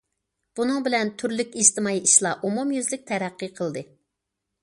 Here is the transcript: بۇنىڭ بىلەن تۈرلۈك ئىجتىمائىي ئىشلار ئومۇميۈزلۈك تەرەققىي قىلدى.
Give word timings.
بۇنىڭ 0.59 0.79
بىلەن 0.87 1.11
تۈرلۈك 1.23 1.51
ئىجتىمائىي 1.63 2.01
ئىشلار 2.07 2.49
ئومۇميۈزلۈك 2.49 3.05
تەرەققىي 3.13 3.53
قىلدى. 3.61 3.87